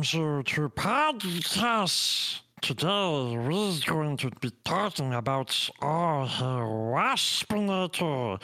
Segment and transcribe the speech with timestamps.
[0.00, 2.40] welcomes you to podcast.
[2.62, 8.40] Today we're going to be talking about our Waspinator.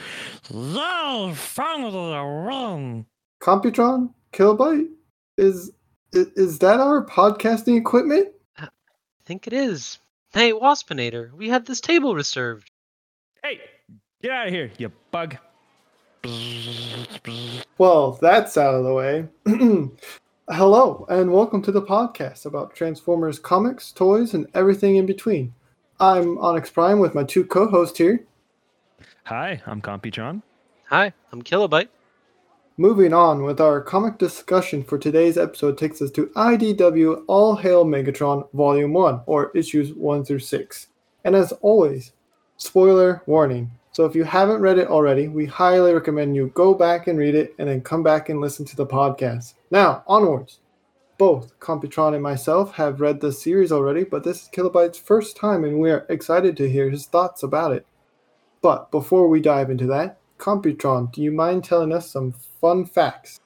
[0.51, 1.33] Yay!
[1.35, 3.07] Finally a win!
[3.41, 4.13] Computron?
[4.35, 4.89] Kilobyte?
[5.39, 5.73] Is,
[6.13, 8.29] is is that our podcasting equipment?
[8.59, 9.99] Uh, I think it is.
[10.35, 12.71] Hey, Waspinator, we had this table reserved.
[13.43, 13.63] Hey,
[14.21, 15.39] get out of here, you bug.
[17.79, 19.27] Well, that's out of the way.
[20.51, 25.53] Hello, and welcome to the podcast about Transformers comics, toys, and everything in between.
[25.99, 28.25] I'm Onyx Prime with my two co hosts here.
[29.25, 30.43] Hi, I'm Computron.
[30.89, 31.89] Hi, I'm Kilobyte.
[32.77, 37.85] Moving on with our comic discussion for today's episode takes us to IDW All Hail
[37.85, 40.87] Megatron Volume 1, or issues 1 through 6.
[41.25, 42.13] And as always,
[42.57, 43.73] spoiler warning.
[43.97, 47.35] So if you haven't read it already, we highly recommend you go back and read
[47.35, 49.55] it and then come back and listen to the podcast.
[49.71, 50.59] Now, onwards.
[51.17, 55.65] Both Computron and myself have read the series already, but this is Kilobyte's first time
[55.65, 57.87] and we are excited to hear his thoughts about it.
[58.61, 63.41] But before we dive into that, Computron, do you mind telling us some fun facts?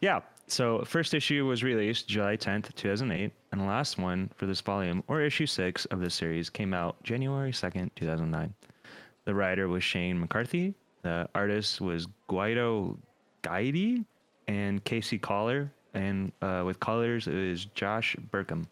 [0.00, 4.60] Yeah, so first issue was released July 10th, 2008, and the last one for this
[4.60, 8.52] volume, or issue 6 of this series, came out January 2nd, 2009.
[9.28, 12.98] The writer was Shane McCarthy, the artist was Guido
[13.42, 14.06] Guidi
[14.46, 18.64] and Casey Coller, and uh, with colors is Josh Burcham.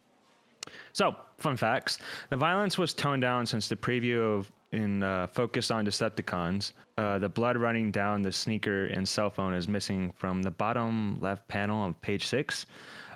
[0.95, 1.99] So, fun facts:
[2.31, 6.73] the violence was toned down since the preview of in uh, focused on Decepticons.
[6.97, 11.21] Uh, the blood running down the sneaker and cell phone is missing from the bottom
[11.21, 12.65] left panel of page six.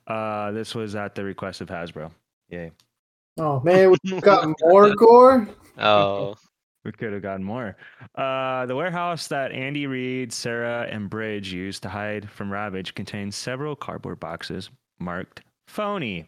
[0.09, 2.11] Uh, this was at the request of Hasbro.
[2.51, 2.71] Yay!
[3.39, 5.49] Oh man, we got more gore.
[5.79, 6.37] Oh,
[6.85, 7.77] We could have gotten more.
[8.15, 13.37] Uh, the warehouse that Andy Reid, Sarah, and Bridge used to hide from Ravage contains
[13.37, 16.27] several cardboard boxes marked phony,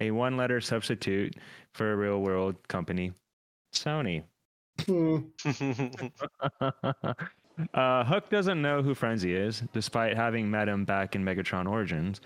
[0.00, 1.34] a one letter substitute
[1.72, 3.12] for a real world company,
[3.72, 4.22] Sony.
[4.84, 5.18] Hmm.
[7.74, 12.20] uh, Hook doesn't know who Frenzy is, despite having met him back in Megatron Origins,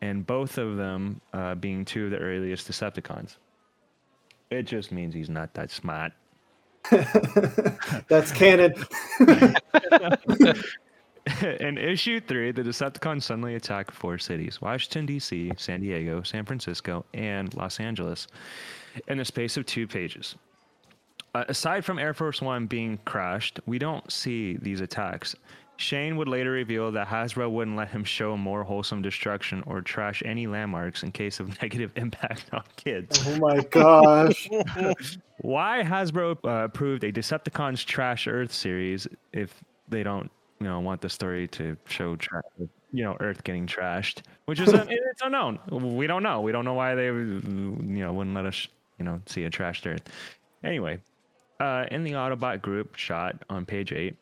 [0.00, 3.36] and both of them uh, being two of the earliest Decepticons.
[4.50, 6.12] It just means he's not that smart.
[8.08, 8.74] That's canon.
[11.60, 17.04] In issue three, the Decepticons suddenly attack four cities Washington, D.C., San Diego, San Francisco,
[17.14, 18.28] and Los Angeles
[19.08, 20.36] in the space of two pages.
[21.34, 25.34] Uh, aside from Air Force One being crashed, we don't see these attacks.
[25.78, 30.22] Shane would later reveal that Hasbro wouldn't let him show more wholesome destruction or trash
[30.24, 33.22] any landmarks in case of negative impact on kids.
[33.26, 34.48] oh my gosh.
[35.40, 41.02] Why Hasbro uh, approved a Decepticons Trash Earth series if they don't, you know, want
[41.02, 42.42] the story to show, tra-
[42.92, 45.58] you know, Earth getting trashed, which is un- it's unknown.
[45.70, 46.40] We don't know.
[46.40, 48.66] We don't know why they, you know, wouldn't let us,
[48.98, 50.02] you know, see a trashed Earth.
[50.64, 50.98] Anyway,
[51.60, 54.16] uh, in the Autobot group shot on page eight,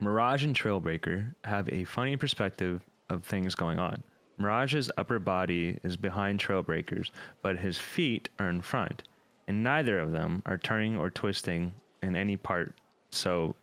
[0.00, 4.02] Mirage and Trailbreaker have a funny perspective of things going on.
[4.38, 9.04] Mirage's upper body is behind Trailbreaker's, but his feet are in front,
[9.46, 12.74] and neither of them are turning or twisting in any part.
[13.10, 13.54] So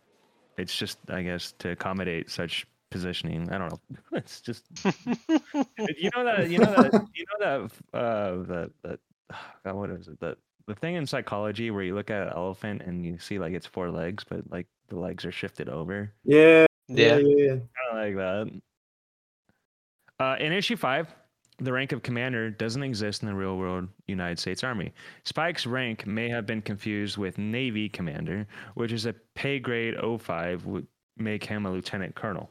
[0.56, 3.50] it's just, I guess, to accommodate such positioning.
[3.50, 3.80] I don't know.
[4.12, 8.98] It's just you know that you know that you know that uh that the
[9.64, 10.36] God, what is it the
[10.70, 13.66] the thing in psychology where you look at an elephant and you see like its
[13.66, 16.12] four legs, but like the legs are shifted over.
[16.24, 16.64] Yeah.
[16.86, 17.16] Yeah.
[17.16, 17.18] yeah.
[17.18, 17.36] Yeah.
[17.36, 17.50] yeah.
[17.50, 18.60] Kind of like that.
[20.24, 21.12] Uh, in issue five,
[21.58, 24.92] the rank of commander doesn't exist in the real world United States Army.
[25.24, 30.66] Spike's rank may have been confused with Navy commander, which is a pay grade 05
[30.66, 32.48] would make him a lieutenant colonel.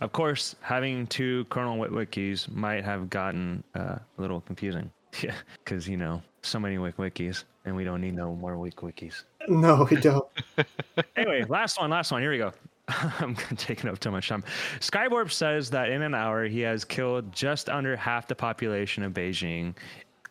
[0.00, 4.90] Of course, having two Colonel Witwikis might have gotten uh, a little confusing.
[5.22, 9.22] Yeah, because you know, so many Witwikis, and we don't need no more Witwikis.
[9.48, 10.26] No, we don't.
[11.16, 12.20] anyway, last one, last one.
[12.22, 12.52] Here we go.
[13.20, 14.44] I'm taking up too much time.
[14.80, 19.12] Skywarp says that in an hour he has killed just under half the population of
[19.12, 19.74] Beijing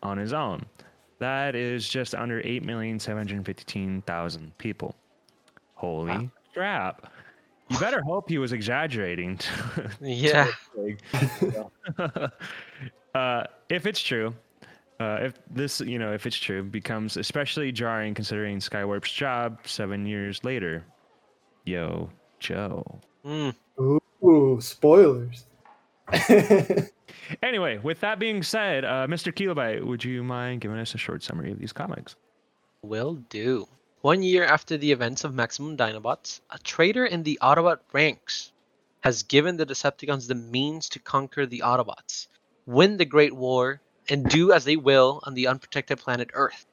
[0.03, 0.65] on his own.
[1.19, 4.93] That is just under 8,715,000 people.
[5.75, 6.29] Holy Wow.
[6.53, 7.09] crap.
[7.69, 9.39] You better hope he was exaggerating.
[10.01, 10.51] Yeah.
[13.15, 14.35] uh, if it's true,
[14.99, 20.05] uh, if this, you know, if it's true, becomes especially jarring considering Skywarp's job seven
[20.05, 20.85] years later.
[21.65, 22.09] Yo,
[22.39, 22.99] Joe.
[23.25, 23.55] Mm.
[24.23, 25.45] Ooh, spoilers.
[27.41, 29.33] Anyway, with that being said, uh, Mr.
[29.33, 32.15] Kilobyte, would you mind giving us a short summary of these comics?
[32.81, 33.67] Will do.
[34.01, 38.51] One year after the events of Maximum Dinobots, a traitor in the Autobot ranks
[39.01, 42.27] has given the Decepticons the means to conquer the Autobots.
[42.65, 46.65] win the Great War, and do as they will on the unprotected planet Earth.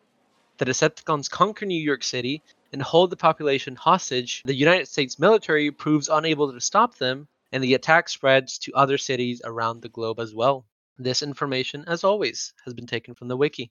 [0.58, 2.42] The Decepticons conquer New York City
[2.72, 4.42] and hold the population hostage.
[4.44, 8.98] The United States military proves unable to stop them, and the attack spreads to other
[8.98, 10.66] cities around the globe as well.
[10.98, 13.70] This information, as always, has been taken from the wiki.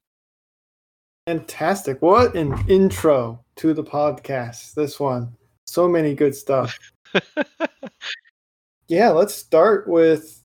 [1.28, 2.02] Fantastic.
[2.02, 4.74] What an intro to the podcast.
[4.74, 5.36] This one.
[5.68, 6.76] So many good stuff.
[8.88, 10.39] yeah, let's start with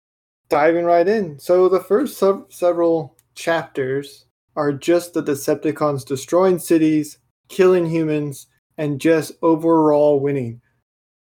[0.54, 1.36] diving right in.
[1.40, 7.18] So, the first sub- several chapters are just the Decepticons destroying cities,
[7.48, 8.46] killing humans,
[8.78, 10.60] and just overall winning.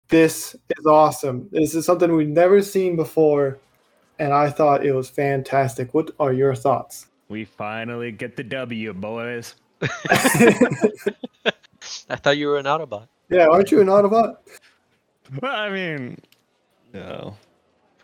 [0.07, 1.49] This is awesome.
[1.51, 3.59] This is something we've never seen before,
[4.17, 5.93] and I thought it was fantastic.
[5.93, 7.07] What are your thoughts?
[7.27, 9.55] We finally get the W, boys.
[12.09, 13.09] I thought you were an Autobot.
[13.29, 14.37] Yeah, aren't you an Autobot?
[15.41, 16.17] Well, I mean,
[16.93, 17.35] no.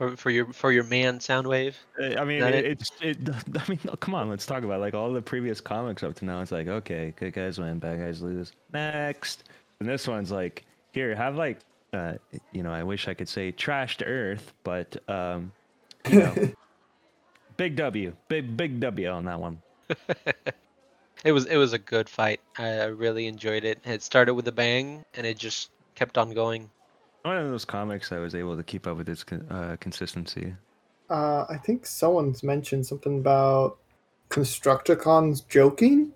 [0.10, 1.76] For, for your for your man Soundwave.
[2.00, 2.66] Uh, I mean, it, it?
[2.66, 3.18] it's it.
[3.58, 4.82] I mean, no, come on, let's talk about it.
[4.82, 6.42] like all the previous comics up to now.
[6.42, 8.52] It's like, okay, good guys win, bad guys lose.
[8.74, 9.46] Next,
[9.80, 11.60] and this one's like, here, have like,
[11.94, 12.14] uh,
[12.52, 15.52] you know, I wish I could say trash to earth, but um,
[16.10, 16.52] you know,
[17.58, 19.62] big W, big big W on that one.
[21.24, 22.42] It was it was a good fight.
[22.58, 23.80] I I really enjoyed it.
[23.86, 26.70] It started with a bang and it just kept on going.
[27.24, 30.54] One of those comics I was able to keep up with its uh, consistency.
[31.10, 33.78] Uh, I think someone's mentioned something about
[34.30, 36.12] Constructicons joking.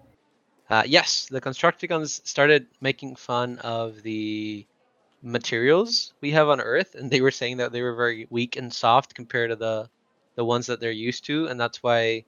[0.70, 4.66] Uh, yes, the Constructicons started making fun of the
[5.22, 8.74] materials we have on Earth, and they were saying that they were very weak and
[8.74, 9.90] soft compared to the
[10.36, 12.24] the ones that they're used to, and that's why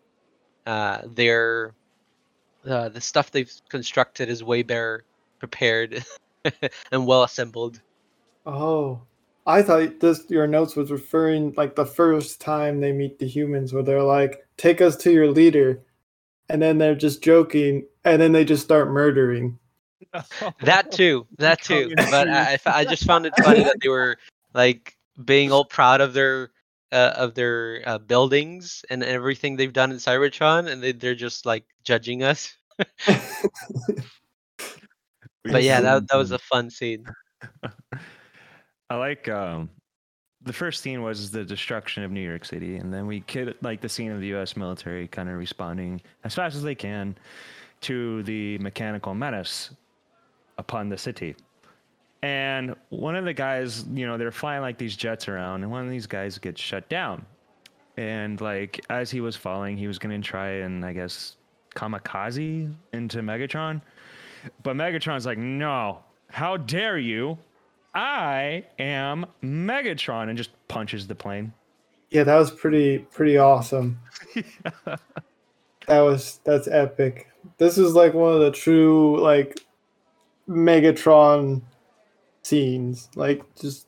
[0.66, 1.74] uh, their
[2.68, 5.04] uh, the stuff they've constructed is way better
[5.38, 6.04] prepared
[6.92, 7.82] and well assembled.
[8.54, 9.02] Oh,
[9.46, 13.74] I thought this your notes was referring like the first time they meet the humans,
[13.74, 15.82] where they're like, "Take us to your leader,"
[16.50, 19.58] and then they're just joking, and then they just start murdering.
[20.64, 21.92] That too, that too.
[21.96, 22.28] Coming But
[22.66, 24.18] I just found it funny that they were
[24.54, 26.52] like being all proud of their
[26.92, 31.46] uh, of their uh, buildings and everything they've done in Cybertron, and they, they're just
[31.46, 32.56] like judging us.
[35.44, 37.06] But yeah, that that was a fun scene.
[38.90, 39.70] I like um
[40.44, 43.82] the first scene was the destruction of New York City, and then we kid like
[43.82, 44.56] the scene of the U.S.
[44.56, 47.16] military kind of responding as fast as they can
[47.82, 49.72] to the mechanical menace
[50.58, 51.36] upon the city.
[52.22, 55.84] And one of the guys, you know, they're flying like these jets around, and one
[55.84, 57.26] of these guys gets shut down.
[57.98, 61.36] And like as he was falling, he was gonna try and I guess
[61.76, 63.82] kamikaze into Megatron.
[64.64, 66.00] But Megatron's like, no,
[66.30, 67.38] how dare you?
[67.94, 71.54] I am Megatron and just punches the plane.
[72.10, 74.00] Yeah, that was pretty pretty awesome.
[75.90, 77.28] That was that's epic.
[77.58, 79.60] This is like one of the true like
[80.48, 81.64] Megatron
[82.44, 83.10] scenes.
[83.16, 83.88] Like just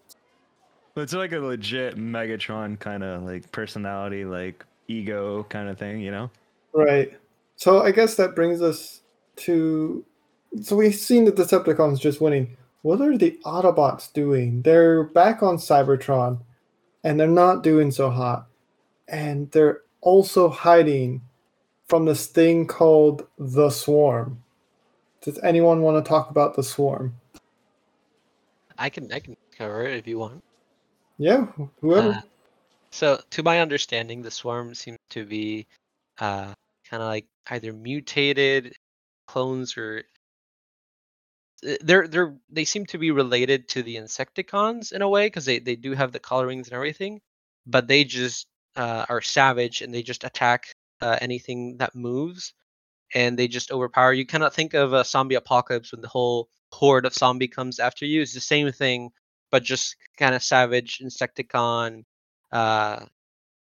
[0.95, 6.09] It's like a legit Megatron kind of like personality, like ego kind of thing, you
[6.09, 6.31] know?
[6.73, 7.13] right.
[7.55, 9.01] So I guess that brings us
[9.37, 10.03] to
[10.59, 12.57] so we've seen the Decepticons just winning.
[12.81, 14.61] What are the Autobots doing?
[14.63, 16.39] They're back on Cybertron
[17.03, 18.47] and they're not doing so hot.
[19.07, 21.21] And they're also hiding
[21.87, 24.43] from this thing called the Swarm.
[25.21, 27.15] Does anyone want to talk about the Swarm?
[28.77, 30.43] I can I can cover it if you want.
[31.19, 31.45] Yeah,
[31.81, 32.13] whoever.
[32.13, 32.21] Uh,
[32.89, 35.67] so, to my understanding, the swarm seems to be
[36.19, 36.53] uh,
[36.89, 38.75] kind of like either mutated
[39.27, 40.03] clones or
[41.81, 45.59] they're they're they seem to be related to the Insecticons in a way because they
[45.59, 47.21] they do have the colorings and everything,
[47.65, 52.53] but they just uh, are savage and they just attack uh, anything that moves,
[53.13, 54.13] and they just overpower.
[54.13, 58.05] You cannot think of a zombie apocalypse when the whole horde of zombie comes after
[58.05, 58.21] you.
[58.21, 59.11] It's the same thing,
[59.51, 62.05] but just kind of savage Insecticon
[62.51, 63.05] uh,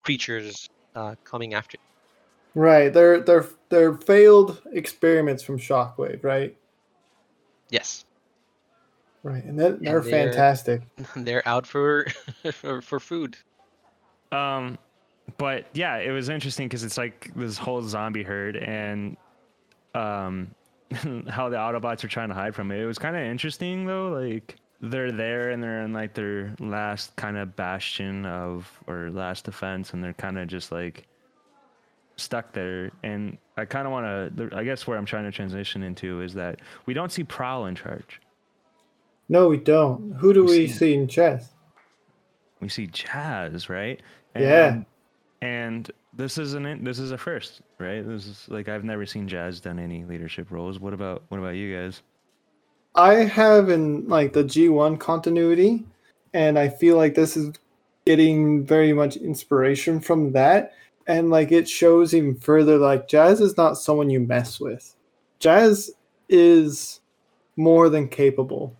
[0.03, 1.77] creatures uh, coming after.
[1.77, 2.61] you.
[2.61, 6.57] Right, they're they're they're failed experiments from Shockwave, right?
[7.69, 8.05] Yes,
[9.23, 10.81] Right, and that, they're they're- fantastic.
[11.15, 12.05] they're out for
[12.53, 13.35] for, for food.
[14.31, 14.77] Um,
[15.37, 19.17] but yeah, it was interesting because it's like this whole zombie herd and
[19.95, 20.47] um,
[21.27, 22.79] how the Autobots are trying to hide from it.
[22.79, 24.09] It was kind of interesting though.
[24.09, 29.43] Like they're there and they're in like their last kind of bastion of or last
[29.45, 31.05] defense, and they're kind of just like
[32.15, 32.91] stuck there.
[33.03, 34.49] And I kind of want to.
[34.55, 37.75] I guess where I'm trying to transition into is that we don't see Prowl in
[37.75, 38.21] charge.
[39.29, 40.13] No, we don't.
[40.19, 41.49] Who do We we see- see in chess?
[42.59, 44.01] we see Jazz, right?
[44.35, 44.67] Yeah.
[44.73, 44.85] And,
[45.41, 48.07] and this is an this is a first, right?
[48.07, 50.79] This is like I've never seen Jazz done any leadership roles.
[50.79, 52.01] What about what about you guys?
[52.95, 55.83] I have in like the G1 continuity,
[56.33, 57.53] and I feel like this is
[58.05, 60.73] getting very much inspiration from that.
[61.07, 64.95] And like it shows even further, like Jazz is not someone you mess with.
[65.39, 65.89] Jazz
[66.29, 66.99] is
[67.55, 68.75] more than capable.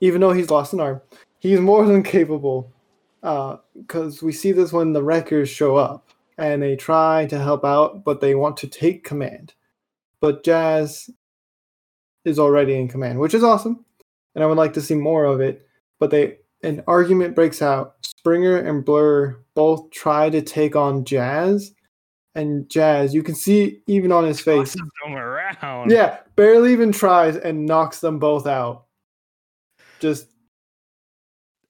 [0.00, 1.00] Even though he's lost an arm,
[1.38, 2.70] he's more than capable.
[3.22, 7.64] Uh, because we see this when the Wreckers show up and they try to help
[7.64, 9.54] out, but they want to take command.
[10.20, 11.10] But Jazz
[12.24, 13.84] is already in command, which is awesome,
[14.34, 15.66] and I would like to see more of it.
[15.98, 17.96] But they an argument breaks out.
[18.02, 21.74] Springer and Blur both try to take on Jazz,
[22.36, 25.90] and Jazz, you can see even on his face, them around.
[25.90, 28.84] yeah, barely even tries and knocks them both out.
[29.98, 30.28] Just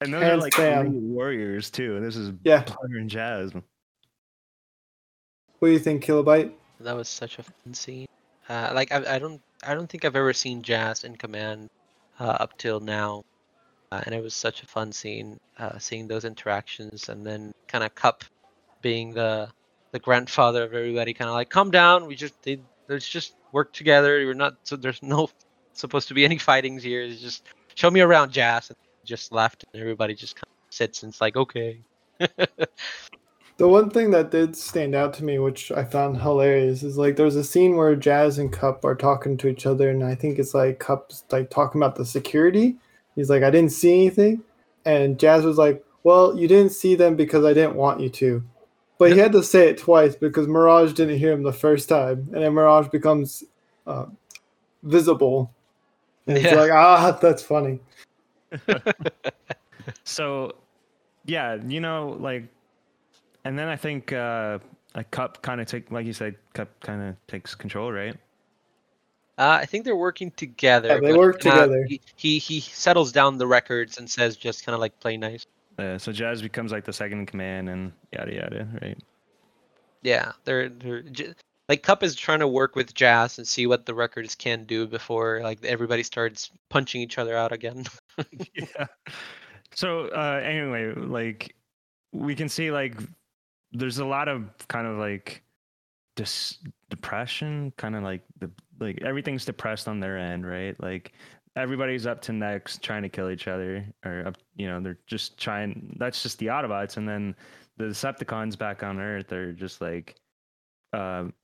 [0.02, 1.98] and those are like three warriors too.
[2.00, 2.62] This is yeah.
[2.62, 3.54] Blur and Jazz.
[3.54, 6.52] What do you think, Kilobyte?
[6.80, 8.06] That was such a fun scene.
[8.50, 11.70] Uh, like I, I don't I don't think I've ever seen Jazz in command
[12.20, 13.24] uh, up till now,
[13.92, 17.84] uh, and it was such a fun scene uh, seeing those interactions, and then kind
[17.84, 18.24] of Kup
[18.82, 19.48] being the
[19.92, 22.06] the grandfather of everybody, kind of like calm down.
[22.06, 24.24] We just they, let's just work together.
[24.26, 25.30] We're not so there's no
[25.72, 27.02] supposed to be any fightings here.
[27.02, 28.70] It's just show me around, Jazz.
[28.70, 31.80] And just left, and everybody just kind of sits and it's like okay.
[33.58, 37.16] The one thing that did stand out to me, which I found hilarious, is like
[37.16, 40.38] there's a scene where Jazz and Kup are talking to each other, and I think
[40.38, 42.76] it's like Kup's like talking about the security.
[43.18, 44.42] He's like, I didn't see anything,
[44.84, 48.44] and Jazz was like, Well, you didn't see them because I didn't want you to.
[48.96, 52.28] But he had to say it twice because Mirage didn't hear him the first time,
[52.32, 53.42] and then Mirage becomes
[53.88, 54.06] uh,
[54.84, 55.52] visible.
[56.28, 56.54] And it's Yeah.
[56.54, 57.80] like, ah, that's funny.
[60.04, 60.52] So,
[61.26, 62.44] yeah, you know, like,
[63.44, 64.58] and then I think uh,
[64.94, 68.16] a Kup kind of take, like you said, Kup kind of takes control, right?
[69.38, 70.88] Uh, I think they're working together.
[70.88, 71.86] Yeah, they but, work uh, together.
[71.88, 75.46] He, he he settles down the Wreckers and says just kind of like play nice.
[75.78, 78.98] Uh, so Jazz becomes like the second in command, and yada yada, right?
[80.02, 81.04] Yeah, they're they're
[81.68, 84.88] like Kup is trying to work with Jazz and see what the Wreckers can do
[84.88, 87.84] before like everybody starts punching each other out again.
[88.54, 88.86] yeah.
[89.72, 91.54] So uh, anyway, like
[92.12, 92.96] we can see like
[93.70, 95.42] there's a lot of kind of like
[96.16, 96.58] dis-
[96.90, 100.76] depression, kind of like the like everything's depressed on their end, right?
[100.82, 101.12] Like
[101.56, 105.38] everybody's up to next trying to kill each other, or up, you know, they're just
[105.38, 105.96] trying.
[105.98, 107.34] That's just the Autobots, and then
[107.76, 110.16] the Decepticons back on Earth are just like.
[110.92, 111.34] Um,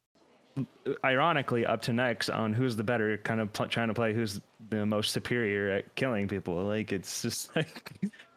[1.04, 4.40] ironically up to next on who's the better kind of pl- trying to play who's
[4.70, 7.92] the most superior at killing people like it's just like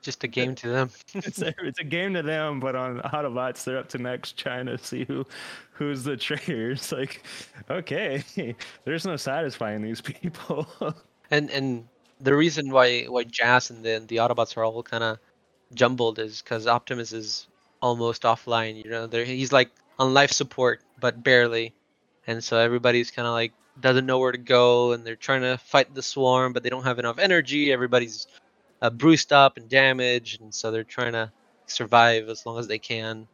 [0.07, 0.89] just a game to them.
[1.13, 4.65] it's a, it's a game to them, but on Autobots, they're up to next trying
[4.67, 5.25] to see who
[5.71, 6.71] who's the traitor.
[6.71, 7.23] It's like,
[7.69, 8.23] okay,
[8.85, 10.65] there's no satisfying these people.
[11.29, 11.87] And and
[12.21, 15.19] the reason why why Jazz and then the Autobots are all kind of
[15.73, 17.47] jumbled is because Optimus is
[17.81, 18.81] almost offline.
[18.81, 21.73] You know, there he's like on life support, but barely,
[22.27, 25.57] and so everybody's kind of like doesn't know where to go, and they're trying to
[25.57, 27.71] fight the swarm, but they don't have enough energy.
[27.71, 28.27] Everybody's
[28.81, 31.31] uh, bruised up and damaged, and so they're trying to
[31.67, 33.27] survive as long as they can.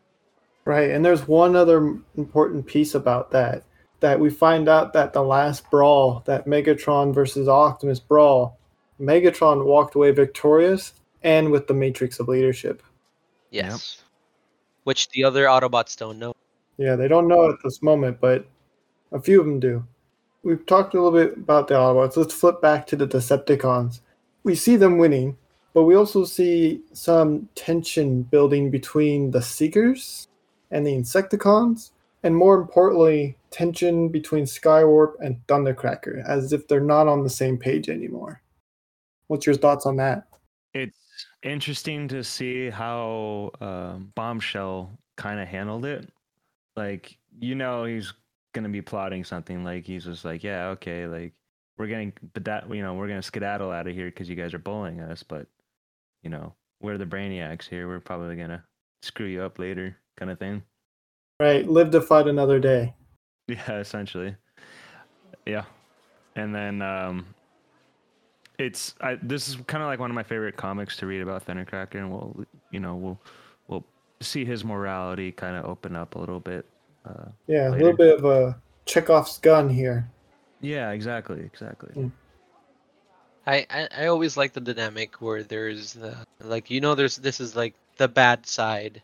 [0.65, 3.63] Right, and there's one other important piece about that
[3.99, 8.59] that we find out that the last brawl, that Megatron versus Optimus brawl,
[8.99, 12.83] Megatron walked away victorious and with the Matrix of Leadership.
[13.49, 14.01] Yes,
[14.83, 16.33] which the other Autobots don't know.
[16.77, 18.45] Yeah, they don't know at this moment, but
[19.13, 19.85] a few of them do.
[20.43, 22.17] We've talked a little bit about the Autobots.
[22.17, 24.01] Let's flip back to the Decepticons.
[24.43, 25.37] We see them winning,
[25.73, 30.27] but we also see some tension building between the Seekers
[30.71, 31.91] and the Insecticons,
[32.23, 37.57] and more importantly, tension between Skywarp and Thundercracker, as if they're not on the same
[37.57, 38.41] page anymore.
[39.27, 40.27] What's your thoughts on that?
[40.73, 46.09] it's interesting to see how um, Bombshell kind of handled it.
[46.75, 48.13] Like, you know, he's
[48.53, 49.63] gonna be plotting something.
[49.63, 51.33] Like, he's just like, yeah, okay, like
[51.77, 54.53] we're getting, but that, you know, we're gonna skedaddle out of here because you guys
[54.53, 55.23] are bullying us.
[55.23, 55.47] But,
[56.23, 57.87] you know, we're the brainiacs here.
[57.87, 58.63] We're probably gonna
[59.01, 60.63] screw you up later, kind of thing.
[61.39, 62.93] Right, live to fight another day.
[63.49, 64.37] Yeah, essentially.
[65.45, 65.65] Yeah,
[66.37, 67.25] and then um,
[68.57, 71.45] it's I, this is kind of like one of my favorite comics to read about
[71.45, 73.19] Thundercracker, and we'll you know we'll
[73.67, 73.85] we'll
[74.21, 76.65] see his morality kind of open up a little bit.
[77.05, 78.55] Uh, Yeah, a little bit of a
[78.85, 80.09] Chekhov's gun here.
[80.61, 81.93] yeah, exactly, exactly.
[81.95, 82.11] Mm.
[83.45, 87.41] I, I I always like the dynamic where there's the like you know there's this
[87.41, 89.01] is like the bad side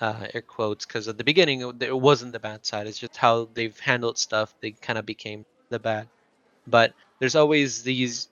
[0.00, 2.86] uh, air quotes because at the beginning it it wasn't the bad side.
[2.86, 4.54] It's just how they've handled stuff.
[4.60, 6.08] They kind of became the bad.
[6.66, 8.28] But there's always these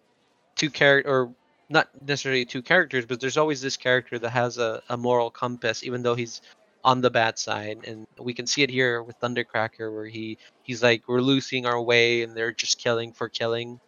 [0.56, 1.34] two character or
[1.68, 5.84] not necessarily two characters, but there's always this character that has a, a moral compass,
[5.84, 6.40] even though he's
[6.84, 7.78] on the bad side.
[7.86, 11.80] And we can see it here with Thundercracker, where he he's like, we're losing our
[11.80, 13.80] way, and they're just killing for killing.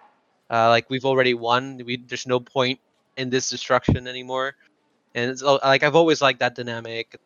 [0.50, 1.80] Uh, like we've already won.
[1.84, 2.80] We there's no point
[3.16, 4.54] in this destruction anymore.
[5.14, 7.16] And it's like I've always liked that dynamic.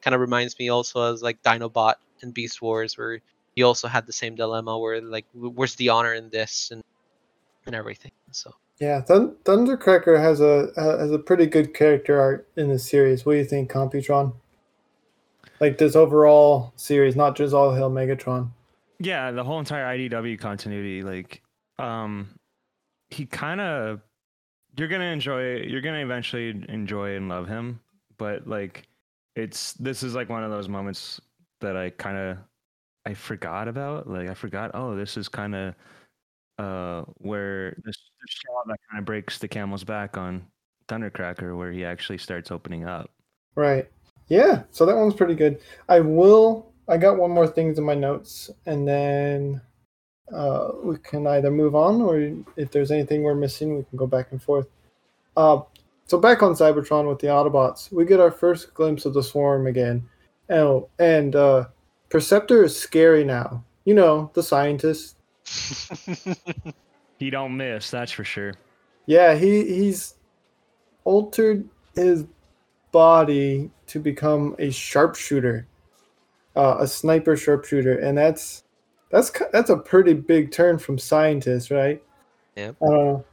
[0.00, 3.20] Kind of reminds me also as like Dinobot and Beast Wars, where
[3.54, 6.82] he also had the same dilemma, where like, where's the honor in this and
[7.66, 8.12] and everything.
[8.30, 8.52] So.
[8.80, 13.24] Yeah, Thun- Thundercracker has a has a pretty good character art in the series.
[13.24, 14.34] What do you think, Computron?
[15.60, 18.50] Like this overall series, not just All Hail Megatron.
[18.98, 21.42] Yeah, the whole entire IDW continuity, like,
[21.78, 22.28] um,
[23.10, 24.00] he kind of,
[24.76, 27.80] you're gonna enjoy, you're gonna eventually enjoy and love him,
[28.18, 28.88] but like,
[29.36, 31.20] it's this is like one of those moments
[31.60, 32.38] that I kind of,
[33.06, 34.08] I forgot about.
[34.08, 34.70] Like, I forgot.
[34.74, 35.74] Oh, this is kind of,
[36.58, 40.46] uh, where this, this straw that kind of breaks the camel's back on
[40.88, 43.10] Thundercracker, where he actually starts opening up.
[43.56, 43.90] Right.
[44.28, 45.60] Yeah, so that one's pretty good.
[45.88, 49.60] I will I got one more things in my notes and then
[50.32, 52.18] uh we can either move on or
[52.56, 54.66] if there's anything we're missing we can go back and forth.
[55.36, 55.60] Uh
[56.06, 59.66] so back on Cybertron with the Autobots, we get our first glimpse of the swarm
[59.66, 60.08] again.
[60.50, 61.66] Oh, and uh
[62.10, 63.64] Perceptor is scary now.
[63.84, 65.16] You know, the scientist.
[67.18, 68.54] He don't miss, that's for sure.
[69.06, 70.14] Yeah, he he's
[71.04, 72.26] altered his
[72.94, 75.66] body to become a sharpshooter,
[76.54, 78.62] uh, a sniper sharpshooter, and that's
[79.10, 82.00] that's that's a pretty big turn from scientist, right?
[82.54, 82.70] Yeah.
[82.80, 83.24] I don't know.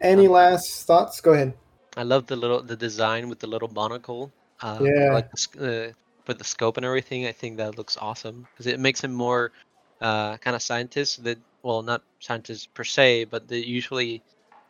[0.00, 1.20] Any last thoughts?
[1.20, 1.54] Go ahead.
[1.96, 4.32] I love the little the design with the little monocle.
[4.60, 5.14] Uh, Yeah.
[5.14, 5.92] Like the, uh,
[6.26, 9.52] with the scope and everything, I think that looks awesome because it makes him more
[10.00, 11.22] uh, kind of scientist.
[11.22, 14.22] That well, not scientist per se, but they usually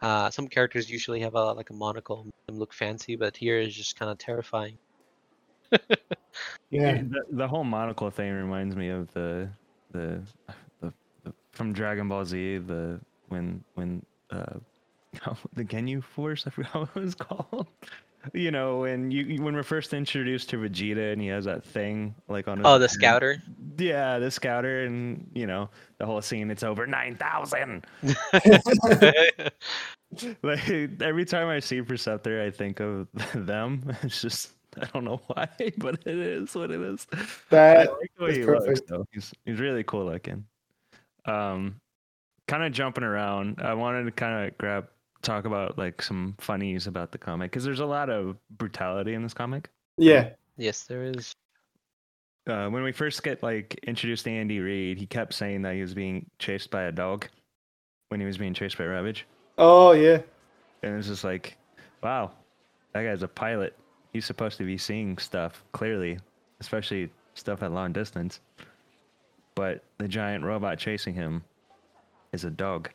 [0.02, 3.58] uh, some characters usually have a like a monocle, make them look fancy, but here
[3.58, 4.78] is just kind of terrifying.
[6.70, 9.48] Yeah, The, the whole monocle thing reminds me of the,
[9.92, 10.20] the
[10.80, 10.92] the
[11.24, 14.54] the from Dragon Ball Z the when when uh
[15.54, 17.68] the Ginyu Force I forgot what it was called.
[18.34, 21.64] You know when you you- when we're first introduced to Vegeta and he has that
[21.64, 22.92] thing like on his Oh, the head.
[22.94, 23.42] scouter.
[23.78, 26.50] Yeah, the scouter and you know the whole scene.
[26.50, 27.86] It's over nine thousand.
[30.42, 30.68] Like
[31.02, 33.94] every time I see Perceptor, I think of them.
[34.02, 37.06] It's just I don't know why, but it is what it is.
[37.12, 39.06] I that like is he looks though.
[39.12, 40.44] He's he's really cool looking.
[41.24, 41.80] Um,
[42.46, 43.60] kind of jumping around.
[43.60, 44.88] I wanted to kind of grab
[45.22, 49.22] talk about like some funnies about the comic because there's a lot of brutality in
[49.22, 49.68] this comic.
[49.98, 51.34] yeah, yes, there is.
[52.46, 55.80] Uh, when we first get like introduced to Andy Reid, he kept saying that he
[55.80, 57.26] was being chased by a dog
[58.08, 59.26] when he was being chased by Ravage.
[59.58, 60.18] oh yeah,
[60.82, 61.56] And it's just like,
[62.02, 62.30] wow,
[62.92, 63.76] that guy's a pilot.
[64.12, 66.18] He's supposed to be seeing stuff clearly,
[66.60, 68.40] especially stuff at long distance.
[69.56, 71.42] But the giant robot chasing him
[72.32, 72.90] is a dog.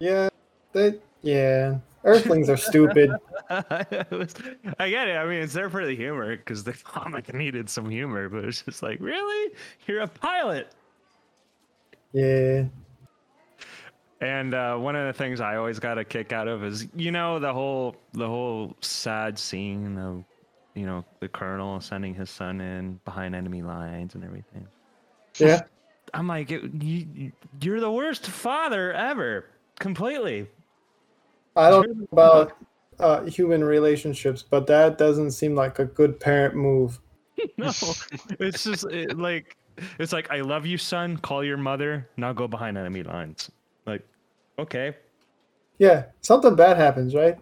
[0.00, 0.28] yeah.
[0.72, 1.78] That yeah.
[2.04, 3.10] Earthlings are stupid.
[4.10, 4.34] Was-
[4.78, 5.16] I get it.
[5.16, 8.62] I mean, it's there for the humor because the comic needed some humor, but it's
[8.62, 9.54] just like, really?
[9.86, 10.68] You're a pilot.
[12.12, 12.64] Yeah,
[14.20, 17.12] And uh, one of the things I always got a kick out of is, you
[17.12, 20.24] know, the whole the whole sad scene of,
[20.74, 24.66] you know, the colonel sending his son in behind enemy lines and everything.
[25.38, 25.60] yeah.
[26.14, 29.44] I'm like, you, you're the worst father ever,
[29.78, 30.46] completely.
[31.54, 32.56] I don't know about
[33.00, 36.98] uh, human relationships, but that doesn't seem like a good parent move.
[37.56, 37.72] No,
[38.40, 39.56] it's just it, like
[39.98, 41.16] it's like I love you, son.
[41.18, 42.08] Call your mother.
[42.16, 43.50] Now go behind enemy lines.
[43.86, 44.04] Like,
[44.58, 44.96] okay,
[45.78, 47.38] Yeah, something bad happens, right?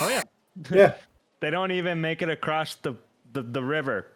[0.00, 0.22] oh yeah.
[0.70, 0.94] Yeah,
[1.40, 2.94] They don't even make it across the
[3.32, 4.06] the, the river.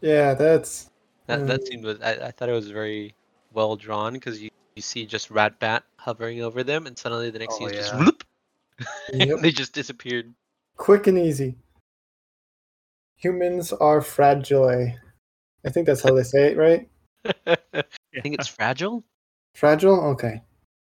[0.00, 0.34] yeah.
[0.34, 0.90] That's
[1.26, 1.66] That that Mm.
[1.66, 2.00] scene was.
[2.00, 3.14] I, I thought it was very
[3.52, 7.54] well drawn because you, you see just Ratbat hovering over them, and suddenly the next
[7.54, 8.23] Oh, scene is just whoop,
[9.12, 9.38] Yep.
[9.42, 10.34] they just disappeared.
[10.76, 11.56] quick and easy.
[13.16, 14.68] Humans are fragile.
[14.68, 16.88] I think that's how they say it, right?
[17.46, 19.04] I think it's fragile.
[19.54, 20.00] Fragile.
[20.12, 20.42] Okay.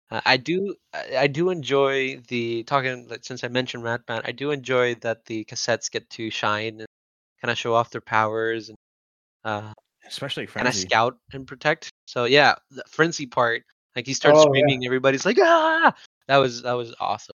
[0.09, 4.31] Uh, I do I, I do enjoy the talking like, since I mentioned Ratbat, I
[4.31, 6.87] do enjoy that the cassettes get to shine and
[7.41, 8.77] kind of show off their powers and
[9.43, 9.73] uh,
[10.07, 11.89] especially kind of scout and protect.
[12.05, 13.63] So yeah, the frenzy part,
[13.95, 14.61] like he starts Oh, yeah.
[14.61, 15.93] screaming, everybody's like ah!
[16.27, 17.35] That was that was awesome.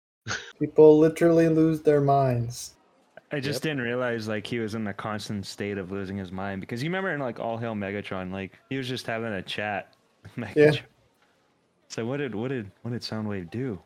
[0.60, 2.76] People literally lose their minds.
[3.32, 3.62] I just Yep.
[3.64, 6.90] didn't realize like he was in a constant state of losing his mind because you
[6.90, 9.96] remember in like All Hail Megatron, like he was just having a chat.
[10.22, 10.82] with Megatron.
[11.90, 13.80] So what did what did what did Soundwave do?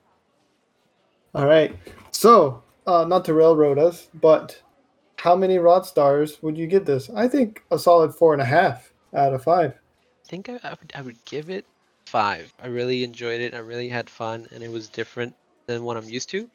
[1.33, 1.75] All right.
[2.11, 4.61] So, uh, not to railroad us, but
[5.17, 7.09] how many rod stars would you give this?
[7.09, 9.71] I think a solid four and a half out of five.
[9.71, 11.65] I think I, I would I would give it
[12.05, 12.53] five.
[12.61, 13.53] I really enjoyed it.
[13.53, 15.35] I really had fun, and it was different
[15.67, 16.49] than what I'm used to.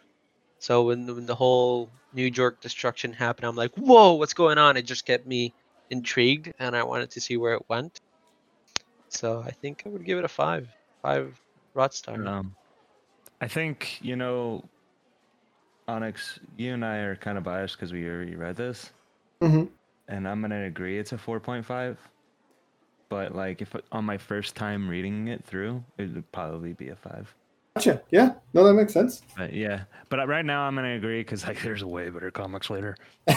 [0.59, 4.59] So when the, when the whole New York destruction happened, I'm like, whoa, what's going
[4.59, 4.77] on?
[4.77, 5.53] It just kept me
[5.90, 8.01] intrigued, and I wanted to see where it went.
[9.09, 10.68] So I think I would give it a five.
[11.03, 11.38] Five
[11.75, 12.27] rod star.
[12.27, 12.55] Um,
[13.40, 14.64] I think you know,
[15.88, 16.38] Onyx.
[16.57, 18.90] You and I are kind of biased because we already read this,
[19.40, 19.64] hmm
[20.09, 21.96] and I'm gonna agree it's a 4.5.
[23.11, 26.96] But like, if on my first time reading it through, it would probably be a
[26.96, 27.35] five.
[27.75, 28.03] Gotcha.
[28.11, 28.35] Yeah.
[28.53, 29.23] No, that makes sense.
[29.37, 32.69] But yeah, but uh, right now I'm gonna agree because like there's way better comics
[32.71, 32.97] later.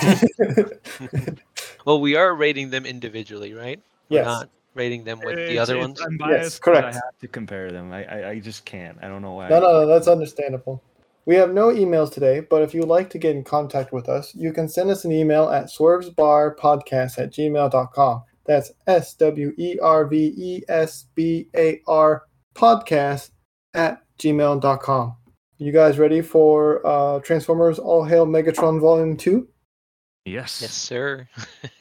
[1.86, 3.80] Well, we are rating them individually, right?
[4.10, 4.26] We're yes.
[4.26, 6.02] not rating them with the other ones.
[6.02, 6.88] I'm Yes, correct.
[6.88, 7.94] I have to compare them.
[7.94, 8.98] I, I I just can't.
[9.02, 9.50] I don't know why.
[9.50, 10.82] No, no, no, that's understandable.
[11.28, 14.34] We have no emails today, but if you'd like to get in contact with us,
[14.36, 18.24] you can send us an email at swervesbarpodcast at gmail.com.
[18.46, 22.24] That's S W E R V E S B A R
[22.56, 23.32] podcast
[23.74, 25.16] at gmail.com.
[25.58, 29.48] You guys ready for uh, Transformers All Hail Megatron Volume 2?
[30.26, 30.62] Yes.
[30.62, 31.28] Yes, sir.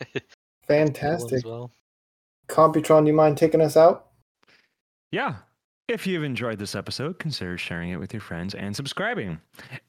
[0.68, 1.44] Fantastic.
[1.44, 1.70] Well.
[2.48, 4.10] Computron, do you mind taking us out?
[5.10, 5.36] Yeah.
[5.88, 9.40] If you've enjoyed this episode, consider sharing it with your friends and subscribing.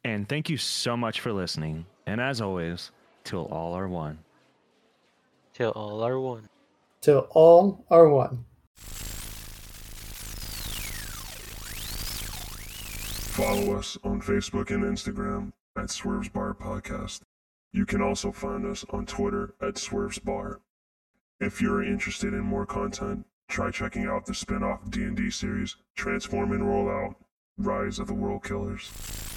[0.03, 1.86] And thank you so much for listening.
[2.05, 2.91] And as always,
[3.23, 4.19] till all are one.
[5.53, 6.49] Till all are one.
[7.01, 8.45] Till all are one.
[13.36, 17.19] Follow us on Facebook and Instagram at Swerves Bar Podcast.
[17.74, 20.62] You can also find us on Twitter at Swerves Bar.
[21.41, 26.65] If you're interested in more content, try checking out the spin-off D&D series Transform and
[26.65, 27.17] Roll Out:
[27.58, 29.35] Rise of the World Killers.